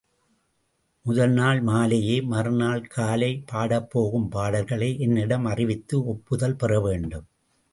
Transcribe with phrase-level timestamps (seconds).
[1.05, 7.27] முதல் நாள் மாலையே, மறுநாள் காலை பாடப்போகும் பாடல்களை என்னிடம் அறிவித்து ஒப்புதல் பெறவேண்டும்.